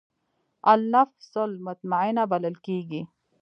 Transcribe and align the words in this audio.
النفس 0.71 1.31
المطمئنه 1.45 2.23
بلل 2.31 2.55
کېږي. 2.65 3.01